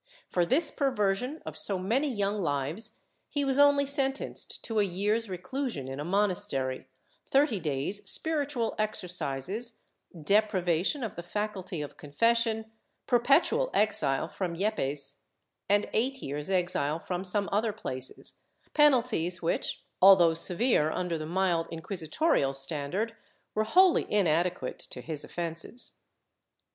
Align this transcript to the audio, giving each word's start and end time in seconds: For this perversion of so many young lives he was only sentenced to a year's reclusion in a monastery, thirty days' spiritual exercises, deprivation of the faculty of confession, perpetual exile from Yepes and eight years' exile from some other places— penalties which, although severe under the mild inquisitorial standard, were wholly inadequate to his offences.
For 0.27 0.47
this 0.47 0.71
perversion 0.71 1.43
of 1.45 1.55
so 1.55 1.77
many 1.77 2.07
young 2.11 2.41
lives 2.41 3.01
he 3.29 3.45
was 3.45 3.59
only 3.59 3.85
sentenced 3.85 4.63
to 4.63 4.79
a 4.79 4.83
year's 4.83 5.29
reclusion 5.29 5.87
in 5.87 5.99
a 5.99 6.03
monastery, 6.03 6.87
thirty 7.29 7.59
days' 7.59 8.09
spiritual 8.09 8.73
exercises, 8.79 9.81
deprivation 10.19 11.03
of 11.03 11.15
the 11.15 11.21
faculty 11.21 11.83
of 11.83 11.97
confession, 11.97 12.71
perpetual 13.05 13.69
exile 13.75 14.27
from 14.27 14.55
Yepes 14.55 15.17
and 15.69 15.87
eight 15.93 16.15
years' 16.23 16.49
exile 16.49 16.97
from 16.99 17.23
some 17.23 17.47
other 17.51 17.71
places— 17.71 18.39
penalties 18.73 19.43
which, 19.43 19.83
although 20.01 20.33
severe 20.33 20.89
under 20.89 21.19
the 21.19 21.27
mild 21.27 21.67
inquisitorial 21.69 22.55
standard, 22.55 23.15
were 23.53 23.65
wholly 23.65 24.11
inadequate 24.11 24.79
to 24.79 24.99
his 24.99 25.23
offences. 25.23 25.91